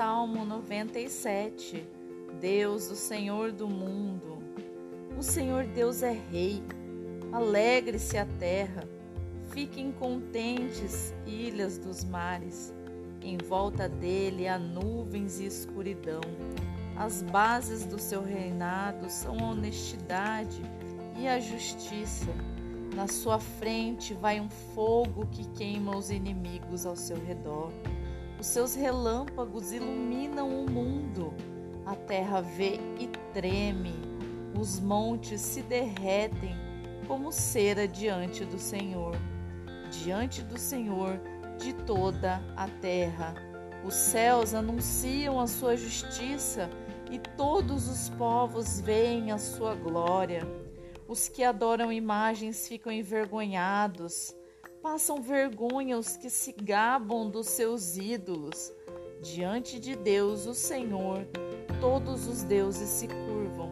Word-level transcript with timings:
Salmo 0.00 0.46
97. 0.46 1.86
Deus, 2.40 2.90
o 2.90 2.96
Senhor 2.96 3.52
do 3.52 3.68
mundo. 3.68 4.38
O 5.18 5.22
Senhor 5.22 5.66
Deus 5.66 6.02
é 6.02 6.10
Rei. 6.10 6.62
Alegre-se 7.30 8.16
a 8.16 8.24
terra. 8.24 8.88
Fiquem 9.50 9.92
contentes, 9.92 11.12
ilhas 11.26 11.76
dos 11.76 12.02
mares. 12.02 12.72
Em 13.20 13.36
volta 13.36 13.90
dele 13.90 14.48
há 14.48 14.58
nuvens 14.58 15.38
e 15.38 15.44
escuridão. 15.44 16.22
As 16.96 17.20
bases 17.20 17.84
do 17.84 17.98
seu 17.98 18.24
reinado 18.24 19.10
são 19.10 19.38
a 19.38 19.50
honestidade 19.50 20.62
e 21.18 21.28
a 21.28 21.38
justiça. 21.38 22.34
Na 22.94 23.06
sua 23.06 23.38
frente 23.38 24.14
vai 24.14 24.40
um 24.40 24.48
fogo 24.48 25.26
que 25.26 25.46
queima 25.50 25.94
os 25.94 26.10
inimigos 26.10 26.86
ao 26.86 26.96
seu 26.96 27.22
redor. 27.22 27.70
Os 28.40 28.46
seus 28.46 28.74
relâmpagos 28.74 29.70
iluminam 29.70 30.64
o 30.64 30.70
mundo. 30.70 31.34
A 31.84 31.94
terra 31.94 32.40
vê 32.40 32.80
e 32.98 33.06
treme. 33.34 33.92
Os 34.58 34.80
montes 34.80 35.42
se 35.42 35.60
derretem 35.60 36.56
como 37.06 37.30
cera 37.30 37.86
diante 37.86 38.46
do 38.46 38.58
Senhor. 38.58 39.14
Diante 39.90 40.40
do 40.40 40.58
Senhor 40.58 41.20
de 41.58 41.74
toda 41.84 42.42
a 42.56 42.66
terra. 42.66 43.34
Os 43.84 43.92
céus 43.92 44.54
anunciam 44.54 45.38
a 45.38 45.46
sua 45.46 45.76
justiça 45.76 46.70
e 47.10 47.18
todos 47.18 47.90
os 47.90 48.08
povos 48.08 48.80
veem 48.80 49.32
a 49.32 49.36
sua 49.36 49.74
glória. 49.74 50.48
Os 51.06 51.28
que 51.28 51.44
adoram 51.44 51.92
imagens 51.92 52.66
ficam 52.66 52.90
envergonhados 52.90 54.34
Passam 54.82 55.20
vergonha 55.20 55.98
os 55.98 56.16
que 56.16 56.30
se 56.30 56.52
gabam 56.52 57.28
dos 57.28 57.48
seus 57.48 57.98
ídolos. 57.98 58.72
Diante 59.20 59.78
de 59.78 59.94
Deus, 59.94 60.46
o 60.46 60.54
Senhor, 60.54 61.26
todos 61.82 62.26
os 62.26 62.42
deuses 62.42 62.88
se 62.88 63.06
curvam. 63.06 63.70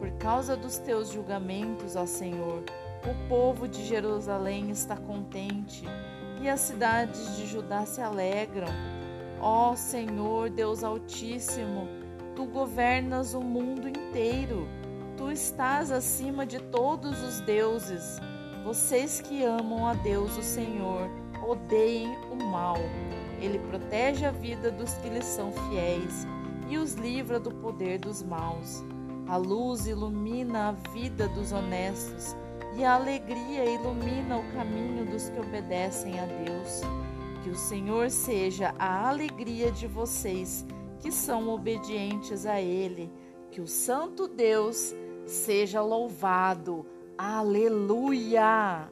Por 0.00 0.10
causa 0.18 0.56
dos 0.56 0.76
teus 0.78 1.10
julgamentos, 1.10 1.94
ó 1.94 2.04
Senhor, 2.04 2.64
o 3.04 3.28
povo 3.28 3.68
de 3.68 3.84
Jerusalém 3.84 4.70
está 4.70 4.96
contente 4.96 5.84
e 6.42 6.48
as 6.48 6.58
cidades 6.58 7.36
de 7.36 7.46
Judá 7.46 7.86
se 7.86 8.00
alegram. 8.00 8.72
Ó 9.40 9.76
Senhor, 9.76 10.50
Deus 10.50 10.82
Altíssimo, 10.82 11.86
tu 12.34 12.44
governas 12.46 13.34
o 13.34 13.40
mundo 13.40 13.88
inteiro. 13.88 14.66
Tu 15.16 15.30
estás 15.30 15.92
acima 15.92 16.44
de 16.44 16.58
todos 16.58 17.22
os 17.22 17.40
deuses. 17.42 18.18
Vocês 18.64 19.20
que 19.20 19.42
amam 19.42 19.86
a 19.86 19.94
Deus, 19.94 20.36
o 20.36 20.42
Senhor, 20.42 21.08
odeiem 21.48 22.14
o 22.30 22.36
mal. 22.44 22.76
Ele 23.40 23.58
protege 23.58 24.26
a 24.26 24.30
vida 24.30 24.70
dos 24.70 24.92
que 24.94 25.08
lhe 25.08 25.22
são 25.22 25.50
fiéis 25.50 26.26
e 26.68 26.76
os 26.76 26.92
livra 26.94 27.40
do 27.40 27.50
poder 27.50 27.98
dos 27.98 28.22
maus. 28.22 28.84
A 29.26 29.36
luz 29.36 29.86
ilumina 29.86 30.68
a 30.68 30.72
vida 30.72 31.26
dos 31.28 31.52
honestos 31.52 32.36
e 32.76 32.84
a 32.84 32.94
alegria 32.94 33.64
ilumina 33.64 34.38
o 34.38 34.52
caminho 34.52 35.06
dos 35.06 35.28
que 35.30 35.40
obedecem 35.40 36.20
a 36.20 36.26
Deus. 36.26 36.82
Que 37.42 37.50
o 37.50 37.54
Senhor 37.54 38.10
seja 38.10 38.74
a 38.78 39.08
alegria 39.08 39.72
de 39.72 39.86
vocês 39.86 40.66
que 41.00 41.10
são 41.10 41.48
obedientes 41.48 42.44
a 42.44 42.60
Ele. 42.60 43.10
Que 43.50 43.60
o 43.60 43.66
Santo 43.66 44.28
Deus 44.28 44.94
seja 45.26 45.80
louvado. 45.80 46.86
Aleluia! 47.20 48.88